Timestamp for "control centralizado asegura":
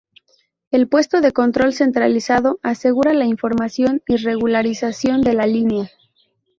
1.31-3.13